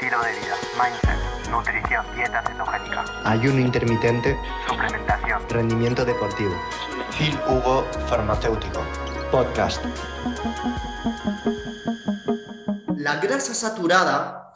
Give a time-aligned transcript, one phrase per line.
[0.00, 6.54] estilo de vida, mindset, nutrición, dieta cetogénica, ayuno intermitente, suplementación, rendimiento deportivo.
[7.18, 8.80] Phil Hugo Farmacéutico.
[9.32, 9.84] Podcast.
[12.96, 14.54] La grasa saturada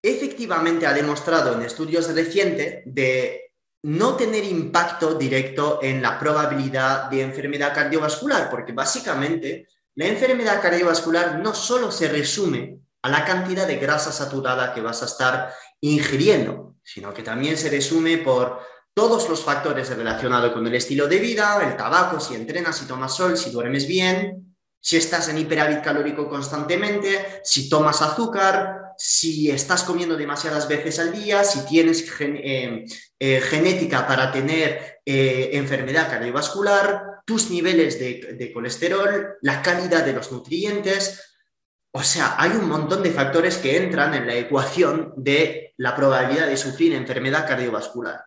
[0.00, 3.50] efectivamente ha demostrado en estudios recientes de
[3.82, 9.66] no tener impacto directo en la probabilidad de enfermedad cardiovascular, porque básicamente
[9.96, 15.00] la enfermedad cardiovascular no solo se resume a la cantidad de grasa saturada que vas
[15.00, 18.60] a estar ingiriendo, sino que también se resume por
[18.92, 23.14] todos los factores relacionados con el estilo de vida, el tabaco, si entrenas, si tomas
[23.14, 29.84] sol, si duermes bien, si estás en hiperávit calórico constantemente, si tomas azúcar, si estás
[29.84, 32.84] comiendo demasiadas veces al día, si tienes eh,
[33.20, 40.30] eh, genética para tener eh, enfermedad cardiovascular, tus niveles de colesterol, la calidad de los
[40.32, 41.35] nutrientes,
[41.96, 46.46] o sea, hay un montón de factores que entran en la ecuación de la probabilidad
[46.46, 48.22] de sufrir enfermedad cardiovascular.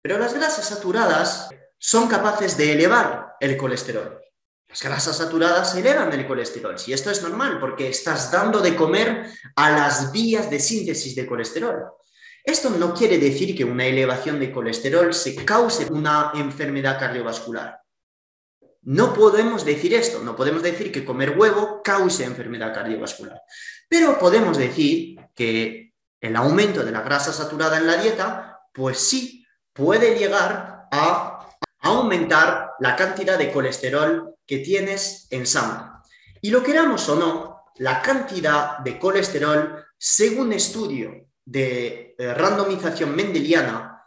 [0.00, 4.20] Pero las grasas saturadas son capaces de elevar el colesterol.
[4.68, 6.76] Las grasas saturadas elevan el colesterol.
[6.86, 11.26] Y esto es normal porque estás dando de comer a las vías de síntesis de
[11.26, 11.82] colesterol.
[12.44, 17.80] Esto no quiere decir que una elevación de colesterol se cause una enfermedad cardiovascular.
[18.88, 23.42] No podemos decir esto, no podemos decir que comer huevo cause enfermedad cardiovascular,
[23.86, 29.44] pero podemos decir que el aumento de la grasa saturada en la dieta, pues sí,
[29.74, 35.90] puede llegar a aumentar la cantidad de colesterol que tienes en sangre.
[36.40, 44.02] Y lo queramos o no, la cantidad de colesterol, según estudio de eh, randomización mendeliana,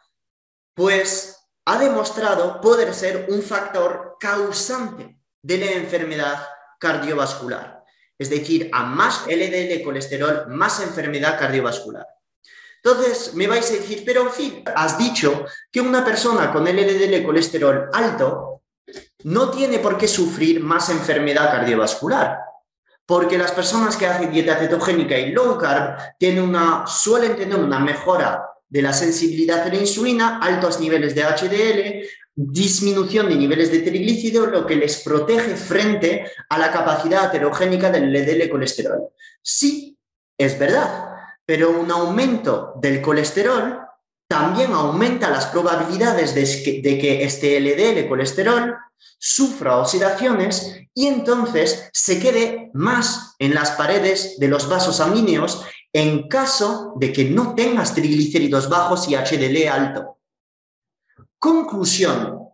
[0.73, 6.47] pues ha demostrado poder ser un factor causante de la enfermedad
[6.79, 7.83] cardiovascular.
[8.19, 12.05] Es decir, a más LDL colesterol, más enfermedad cardiovascular.
[12.83, 17.23] Entonces, me vais a decir, pero en fin, has dicho que una persona con LDL
[17.23, 18.61] colesterol alto
[19.23, 22.39] no tiene por qué sufrir más enfermedad cardiovascular.
[23.07, 27.79] Porque las personas que hacen dieta cetogénica y low carb tienen una, suelen tener una
[27.79, 33.79] mejora de la sensibilidad a la insulina, altos niveles de HDL, disminución de niveles de
[33.79, 39.09] triglicéridos, lo que les protege frente a la capacidad heterogénica del LDL colesterol.
[39.41, 39.97] Sí,
[40.37, 41.09] es verdad,
[41.45, 43.79] pero un aumento del colesterol
[44.27, 48.77] también aumenta las probabilidades de que, este LDL colesterol
[49.19, 56.29] sufra oxidaciones y entonces se quede más en las paredes de los vasos sanguíneos en
[56.29, 60.20] caso de que no tengas triglicéridos bajos y HDL alto.
[61.41, 62.49] Conclusión.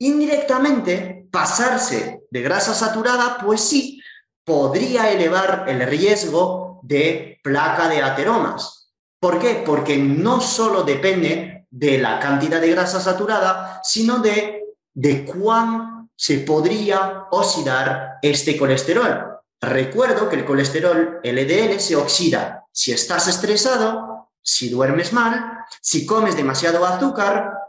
[0.00, 4.02] Indirectamente, pasarse de grasa saturada, pues sí,
[4.44, 8.90] podría elevar el riesgo de placa de ateromas.
[9.20, 9.62] ¿Por qué?
[9.64, 16.38] Porque no solo depende de la cantidad de grasa saturada, sino de, de cuán se
[16.38, 19.38] podría oxidar este colesterol.
[19.60, 26.36] Recuerdo que el colesterol LDL se oxida si estás estresado, si duermes mal, si comes
[26.36, 27.61] demasiado azúcar,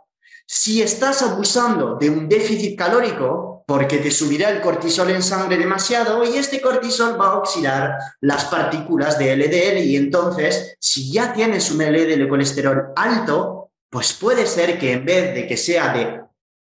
[0.55, 6.23] si estás abusando de un déficit calórico, porque te subirá el cortisol en sangre demasiado
[6.23, 11.71] y este cortisol va a oxidar las partículas de LDL y entonces, si ya tienes
[11.71, 16.21] un LDL colesterol alto, pues puede ser que en vez de que sea de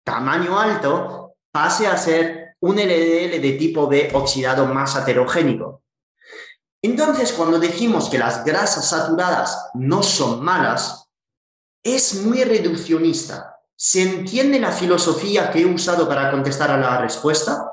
[0.05, 5.85] tamaño alto, pase a ser un LDL de tipo B oxidado más heterogénico.
[6.83, 11.07] Entonces, cuando decimos que las grasas saturadas no son malas,
[11.85, 13.56] es muy reduccionista.
[13.79, 17.73] ¿Se entiende la filosofía que he usado para contestar a la respuesta?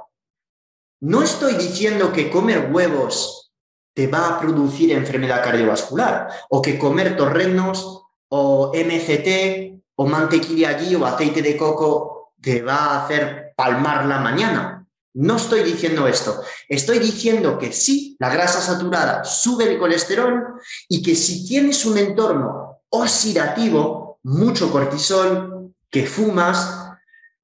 [1.00, 3.54] No estoy diciendo que comer huevos
[3.94, 10.96] te va a producir enfermedad cardiovascular o que comer torrenos o MCT o mantequilla ghee
[10.96, 14.86] o aceite de coco te va a hacer palmar la mañana.
[15.14, 16.42] No estoy diciendo esto.
[16.68, 20.60] Estoy diciendo que sí, la grasa saturada sube el colesterol
[20.90, 25.53] y que si tienes un entorno oxidativo, mucho cortisol,
[25.94, 26.90] que fumas,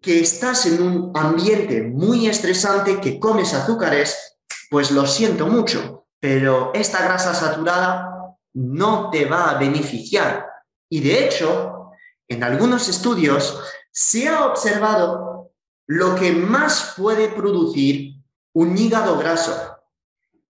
[0.02, 4.40] que estás en un ambiente muy estresante, que comes azúcares,
[4.72, 10.48] pues lo siento mucho, pero esta grasa saturada no te va a beneficiar.
[10.90, 11.92] Y de hecho,
[12.28, 13.62] en algunos estudios
[13.92, 15.52] se ha observado
[15.86, 18.16] lo que más puede producir
[18.54, 19.78] un hígado graso.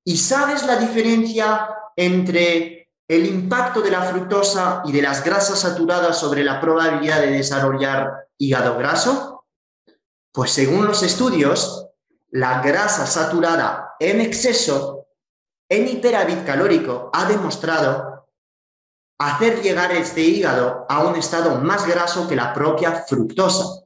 [0.05, 1.67] ¿Y sabes la diferencia
[1.97, 2.78] entre
[3.09, 8.27] el impacto de la fructosa y de las grasas saturadas sobre la probabilidad de desarrollar
[8.37, 9.45] hígado graso?
[10.31, 11.87] Pues según los estudios,
[12.29, 15.07] la grasa saturada en exceso
[15.67, 18.27] en hiperávit calórico ha demostrado
[19.19, 23.85] hacer llegar este hígado a un estado más graso que la propia fructosa.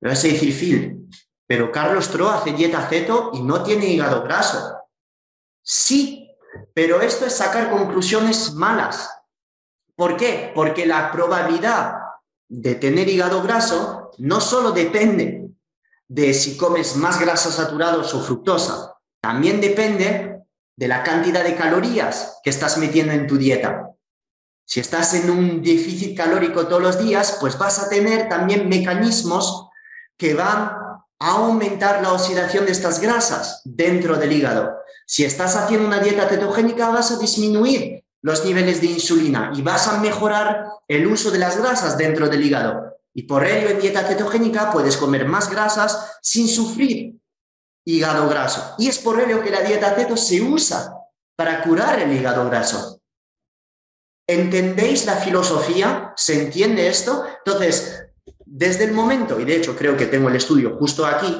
[0.00, 1.08] Me vas decir, Phil,
[1.46, 4.78] pero Carlos Tro hace dieta ceto y no tiene hígado graso.
[5.62, 6.19] Sí,
[6.74, 9.10] pero esto es sacar conclusiones malas.
[9.94, 10.52] ¿Por qué?
[10.54, 11.94] Porque la probabilidad
[12.48, 15.50] de tener hígado graso no solo depende
[16.08, 20.40] de si comes más grasa saturados o fructosa, también depende
[20.76, 23.90] de la cantidad de calorías que estás metiendo en tu dieta.
[24.64, 29.68] Si estás en un déficit calórico todos los días, pues vas a tener también mecanismos
[30.16, 30.72] que van
[31.18, 34.79] a aumentar la oxidación de estas grasas dentro del hígado.
[35.10, 39.88] Si estás haciendo una dieta cetogénica, vas a disminuir los niveles de insulina y vas
[39.88, 42.96] a mejorar el uso de las grasas dentro del hígado.
[43.12, 47.20] Y por ello en dieta cetogénica puedes comer más grasas sin sufrir
[47.84, 48.76] hígado graso.
[48.78, 50.94] Y es por ello que la dieta ceto se usa
[51.34, 53.00] para curar el hígado graso.
[54.28, 56.12] ¿Entendéis la filosofía?
[56.14, 57.24] ¿Se entiende esto?
[57.44, 58.00] Entonces,
[58.44, 61.36] desde el momento, y de hecho creo que tengo el estudio justo aquí,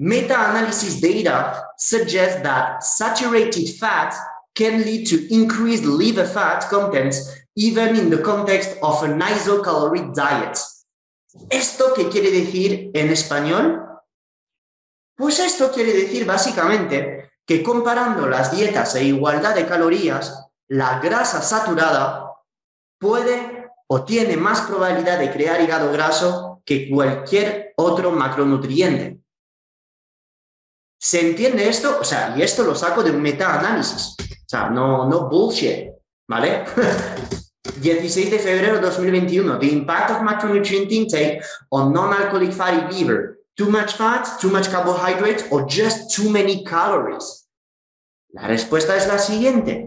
[0.00, 4.16] meta-analysis data suggests that saturated fats
[4.54, 10.58] can lead to increased liver fat contents even in the context of an isocaloric diet.
[11.50, 13.86] ¿Esto qué quiere decir en español?
[15.16, 21.42] Pues esto quiere decir básicamente que comparando las dietas e igualdad de calorías, la grasa
[21.42, 22.36] saturada
[22.98, 29.20] puede o tiene más probabilidad de crear hígado graso que cualquier otro macronutriente.
[31.02, 31.98] ¿Se entiende esto?
[32.00, 34.16] O sea, y esto lo saco de un meta-análisis.
[34.18, 35.90] O sea, no, no bullshit,
[36.28, 36.64] ¿vale?
[37.80, 39.58] 16 de febrero de 2021.
[39.58, 45.44] The impact of macronutrient intake on non-alcoholic fatty liver too much fat, too much carbohydrates
[45.50, 47.46] or just too many calories?
[48.32, 49.86] La respuesta es la siguiente.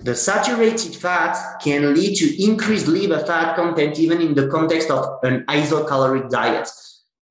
[0.00, 5.18] The saturated fats can lead to increased liver fat content even in the context of
[5.24, 6.68] an isocaloric diet.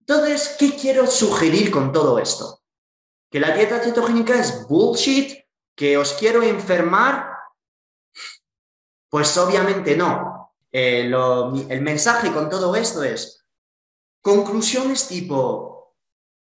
[0.06, 2.57] Entonces, ¿qué quiero sugerir con todo esto?
[3.30, 5.46] ¿Que la dieta cetogénica es bullshit?
[5.76, 7.30] ¿Que os quiero enfermar?
[9.10, 10.56] Pues obviamente no.
[10.72, 11.12] Eh,
[11.70, 13.38] el mensaje con todo esto es,
[14.28, 15.96] Conclusiones tipo,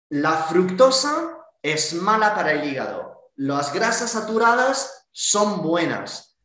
[0.09, 6.37] la fructosa es mala para el hígado, las grasas saturadas son buenas.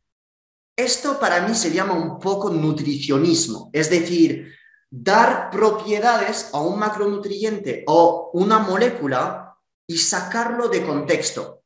[0.77, 4.53] Esto para mí se llama un poco nutricionismo, es decir,
[4.89, 9.54] dar propiedades a un macronutriente o una molécula
[9.87, 11.63] y sacarlo de contexto.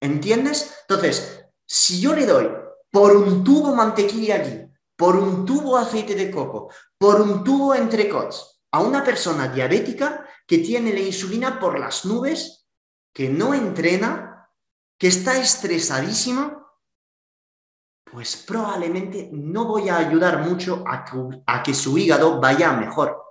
[0.00, 0.74] ¿Entiendes?
[0.82, 2.48] Entonces, si yo le doy
[2.90, 8.62] por un tubo mantequilla allí por un tubo aceite de coco, por un tubo entrecots,
[8.72, 12.66] a una persona diabética que tiene la insulina por las nubes,
[13.12, 14.50] que no entrena,
[14.98, 16.62] que está estresadísima,
[18.10, 23.22] pues probablemente no voy a ayudar mucho a que, a que su hígado vaya mejor.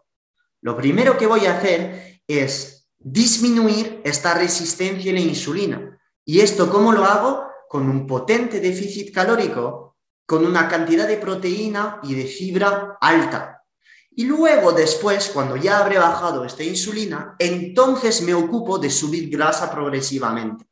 [0.62, 2.75] Lo primero que voy a hacer es
[3.08, 6.00] disminuir esta resistencia a la insulina.
[6.26, 7.46] ¿Y esto cómo lo hago?
[7.70, 9.86] Con un potente déficit calórico
[10.26, 13.64] con una cantidad de proteína y de fibra alta.
[14.12, 19.70] Y luego, después, cuando ya habré bajado esta insulina, entonces me ocupo de subir grasa
[19.70, 20.66] progresivamente.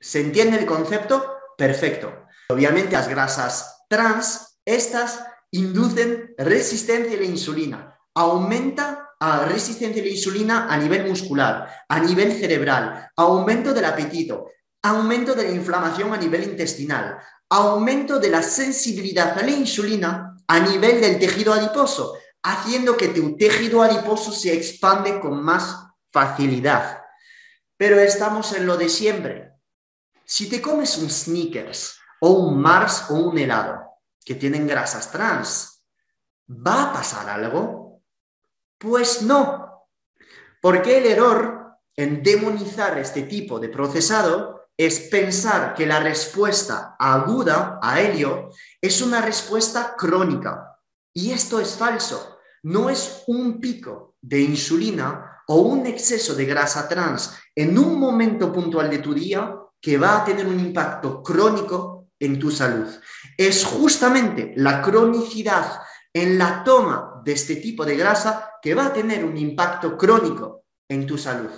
[0.00, 1.38] ¿Se entiende el concepto?
[1.58, 2.26] Perfecto.
[2.48, 9.13] Obviamente las grasas trans, estas inducen resistencia a la insulina, aumenta
[9.46, 14.50] resistencia a la insulina a nivel muscular, a nivel cerebral, aumento del apetito,
[14.82, 20.60] aumento de la inflamación a nivel intestinal, aumento de la sensibilidad a la insulina a
[20.60, 27.02] nivel del tejido adiposo, haciendo que tu tejido adiposo se expande con más facilidad.
[27.76, 29.52] Pero estamos en lo de siempre.
[30.24, 33.80] Si te comes un sneakers o un Mars o un helado
[34.24, 35.82] que tienen grasas trans,
[36.48, 37.83] ¿va a pasar algo?
[38.84, 39.86] Pues no,
[40.60, 47.78] porque el error en demonizar este tipo de procesado es pensar que la respuesta aguda
[47.80, 48.50] a helio
[48.82, 50.76] es una respuesta crónica.
[51.14, 52.40] Y esto es falso.
[52.64, 58.52] No es un pico de insulina o un exceso de grasa trans en un momento
[58.52, 62.88] puntual de tu día que va a tener un impacto crónico en tu salud.
[63.38, 65.80] Es justamente la cronicidad
[66.12, 70.64] en la toma de este tipo de grasa que va a tener un impacto crónico
[70.88, 71.50] en tu salud.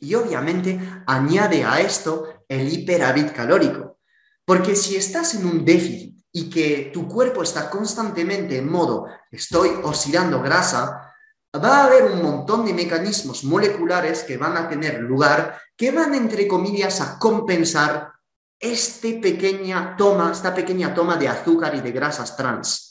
[0.00, 3.98] Y obviamente añade a esto el hiperávit calórico.
[4.44, 9.70] Porque si estás en un déficit y que tu cuerpo está constantemente en modo estoy
[9.82, 11.12] oxidando grasa,
[11.56, 16.14] va a haber un montón de mecanismos moleculares que van a tener lugar, que van,
[16.14, 18.12] entre comillas, a compensar
[18.60, 22.87] este pequeña toma, esta pequeña toma de azúcar y de grasas trans.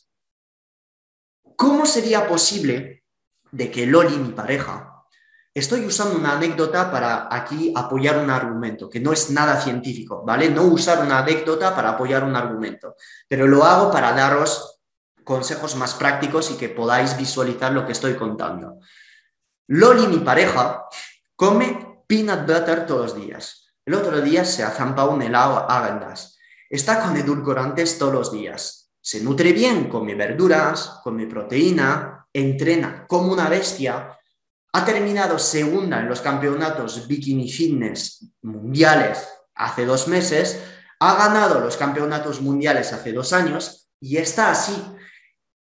[1.58, 3.04] ¿Cómo sería posible
[3.52, 4.98] de que Loli, mi pareja,
[5.58, 10.52] Estoy usando una anécdota para aquí apoyar un argumento, que no es nada científico, ¿vale?
[10.52, 12.96] No usar una anécdota para apoyar un argumento,
[13.28, 14.82] pero lo hago para daros
[15.24, 18.78] consejos más prácticos y que podáis visualizar lo que estoy contando.
[19.66, 20.86] Loli, mi pareja,
[21.36, 23.74] come peanut butter todos los días.
[23.84, 26.14] El otro día se ha zampado un helado a
[26.70, 28.87] Está con edulcorantes todos los días.
[29.08, 34.20] Se nutre bien, come verduras, come proteína, entrena como una bestia
[34.74, 40.62] ha terminado segunda en los campeonatos Bikini Fitness mundiales hace dos meses,
[41.00, 44.76] ha ganado los campeonatos mundiales hace dos años y está así,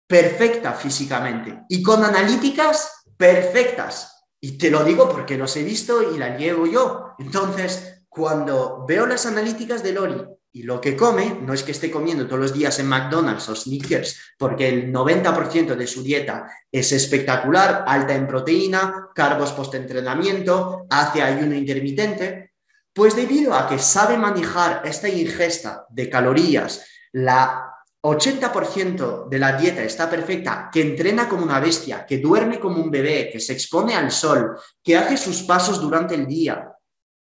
[0.07, 4.27] perfecta físicamente y con analíticas perfectas.
[4.39, 7.15] Y te lo digo porque los he visto y las llevo yo.
[7.19, 11.91] Entonces, cuando veo las analíticas de Lori y lo que come, no es que esté
[11.91, 16.93] comiendo todos los días en McDonald's o Snickers, porque el 90% de su dieta es
[16.93, 22.53] espectacular, alta en proteína, carbos post-entrenamiento, hace ayuno intermitente,
[22.93, 29.83] pues debido a que sabe manejar esta ingesta de calorías, la 80% de la dieta
[29.83, 33.93] está perfecta, que entrena como una bestia, que duerme como un bebé, que se expone
[33.93, 36.71] al sol, que hace sus pasos durante el día,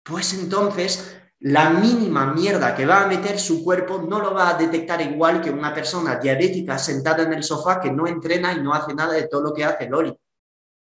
[0.05, 4.55] pues entonces la mínima mierda que va a meter su cuerpo no lo va a
[4.55, 8.73] detectar igual que una persona diabética sentada en el sofá que no entrena y no
[8.73, 10.17] hace nada de todo lo que hace Lori.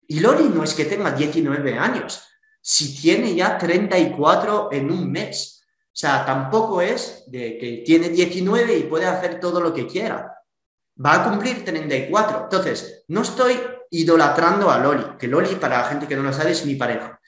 [0.08, 2.24] Y Lori no es que tenga 19 años,
[2.60, 5.64] si tiene ya 34 en un mes.
[5.84, 10.42] O sea, tampoco es de que tiene 19 y puede hacer todo lo que quiera.
[11.06, 12.46] Va a cumplir 34.
[12.46, 13.60] Entonces, no estoy
[13.92, 17.22] idolatrando a Lori, que Lori, para la gente que no lo sabe, es mi pareja.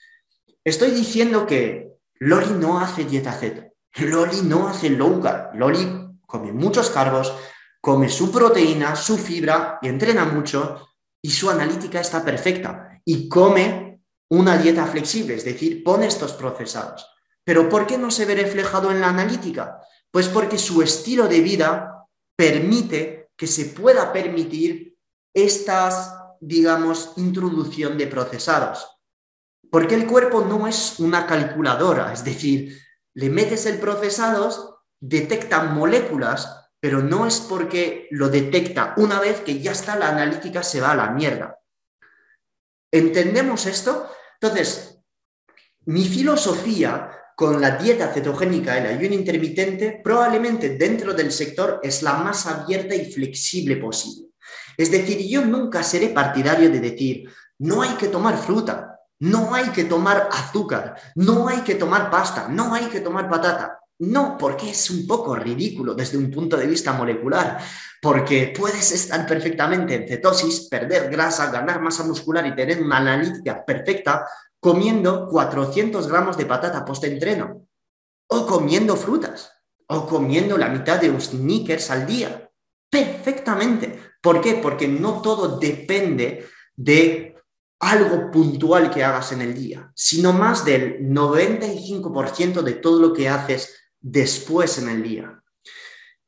[0.64, 1.89] Estoy diciendo que
[2.20, 3.72] Loli no hace dieta Z.
[4.00, 5.54] Loli no hace low carb.
[5.54, 7.32] Loli come muchos carbos,
[7.80, 10.88] come su proteína, su fibra y entrena mucho
[11.22, 17.06] y su analítica está perfecta y come una dieta flexible, es decir, pone estos procesados.
[17.42, 19.80] Pero ¿por qué no se ve reflejado en la analítica?
[20.10, 24.96] Pues porque su estilo de vida permite que se pueda permitir
[25.34, 28.86] estas, digamos, introducción de procesados.
[29.70, 32.76] Porque el cuerpo no es una calculadora, es decir,
[33.14, 39.60] le metes el procesado, detecta moléculas, pero no es porque lo detecta una vez que
[39.60, 41.58] ya está la analítica se va a la mierda.
[42.90, 44.10] ¿Entendemos esto?
[44.40, 44.98] Entonces,
[45.84, 52.14] mi filosofía con la dieta cetogénica el ayuno intermitente probablemente dentro del sector es la
[52.14, 54.30] más abierta y flexible posible.
[54.76, 58.89] Es decir, yo nunca seré partidario de decir, no hay que tomar fruta,
[59.20, 63.78] no hay que tomar azúcar, no hay que tomar pasta, no hay que tomar patata.
[64.00, 67.58] No, porque es un poco ridículo desde un punto de vista molecular,
[68.00, 73.62] porque puedes estar perfectamente en cetosis, perder grasa, ganar masa muscular y tener una analítica
[73.62, 74.26] perfecta
[74.58, 77.66] comiendo 400 gramos de patata post-entreno,
[78.28, 79.52] o comiendo frutas,
[79.86, 82.50] o comiendo la mitad de un sneakers al día.
[82.88, 84.00] Perfectamente.
[84.22, 84.54] ¿Por qué?
[84.54, 87.36] Porque no todo depende de
[87.80, 93.28] algo puntual que hagas en el día, sino más del 95% de todo lo que
[93.28, 95.42] haces después en el día.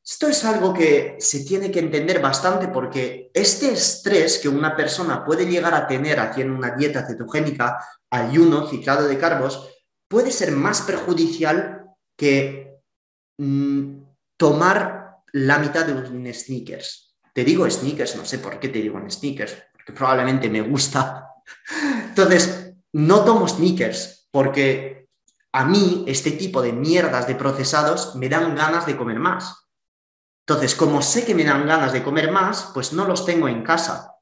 [0.05, 5.23] Esto es algo que se tiene que entender bastante porque este estrés que una persona
[5.23, 7.77] puede llegar a tener haciendo una dieta cetogénica,
[8.09, 9.69] ayuno, ciclado de carbos,
[10.09, 11.85] puede ser más perjudicial
[12.17, 12.79] que
[13.37, 14.03] mm,
[14.37, 17.15] tomar la mitad de un sneakers.
[17.33, 21.32] Te digo sneakers, no sé por qué te digo sneakers, porque probablemente me gusta
[22.09, 25.07] entonces, no tomo sneakers porque
[25.51, 29.67] a mí este tipo de mierdas de procesados me dan ganas de comer más.
[30.45, 33.63] Entonces, como sé que me dan ganas de comer más, pues no los tengo en
[33.63, 34.15] casa.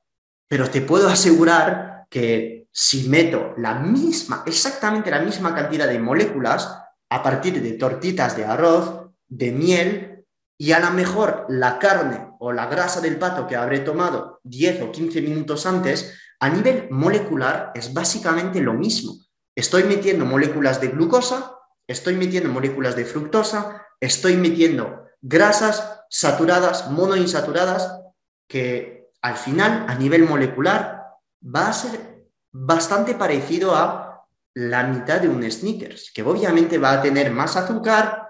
[0.48, 6.78] Pero te puedo asegurar que si meto la misma, exactamente la misma cantidad de moléculas
[7.10, 10.25] a partir de tortitas de arroz, de miel
[10.58, 14.82] y a lo mejor la carne o la grasa del pato que habré tomado 10
[14.82, 19.14] o 15 minutos antes, a nivel molecular es básicamente lo mismo.
[19.56, 21.56] Estoy metiendo moléculas de glucosa,
[21.88, 28.02] estoy metiendo moléculas de fructosa, estoy metiendo grasas saturadas, monoinsaturadas,
[28.48, 31.04] que al final, a nivel molecular,
[31.44, 37.02] va a ser bastante parecido a la mitad de un sneakers, que obviamente va a
[37.04, 38.30] tener más azúcar,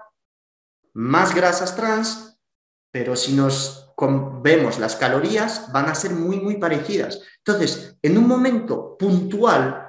[0.92, 2.38] más grasas trans,
[2.90, 3.81] pero si nos
[4.42, 7.20] vemos las calorías, van a ser muy, muy parecidas.
[7.38, 9.88] Entonces, en un momento puntual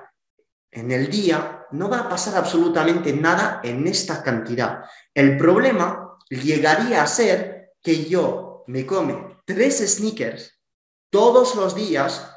[0.71, 4.83] en el día, no va a pasar absolutamente nada en esta cantidad.
[5.13, 10.59] El problema llegaría a ser que yo me come tres sneakers
[11.11, 12.29] todos los días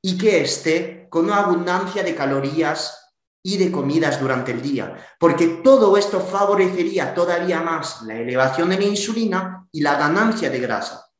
[0.00, 3.02] y que esté con una abundancia de calorías
[3.42, 8.78] y de comidas durante el día, porque todo esto favorecería todavía más la elevación de
[8.78, 11.11] la insulina y la ganancia de grasa.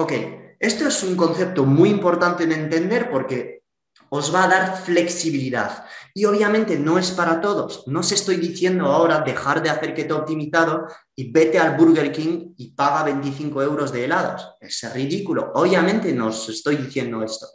[0.00, 0.12] Ok,
[0.58, 3.64] esto es un concepto muy importante de entender porque
[4.08, 5.84] os va a dar flexibilidad.
[6.14, 7.86] Y obviamente no es para todos.
[7.86, 12.54] No os estoy diciendo ahora dejar de hacer keto optimizado y vete al Burger King
[12.56, 14.54] y paga 25 euros de helados.
[14.58, 15.52] Es ridículo.
[15.54, 17.48] Obviamente no os estoy diciendo esto.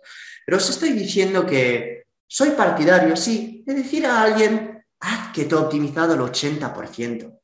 [0.45, 6.13] Pero os estoy diciendo que soy partidario, sí, de decir a alguien, haz keto optimizado
[6.13, 7.39] el 80%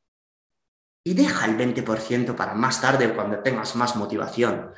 [1.03, 4.71] y deja el 20% para más tarde cuando tengas más motivación.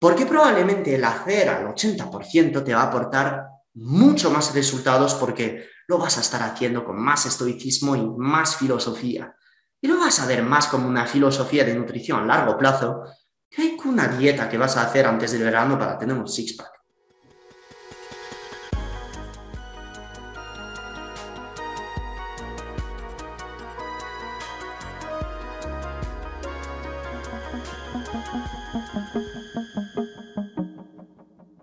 [0.00, 5.98] Porque probablemente el hacer al 80% te va a aportar mucho más resultados porque lo
[5.98, 9.36] vas a estar haciendo con más estoicismo y más filosofía.
[9.80, 13.04] Y lo vas a ver más como una filosofía de nutrición a largo plazo
[13.50, 16.79] que una dieta que vas a hacer antes del verano para tener un six-pack.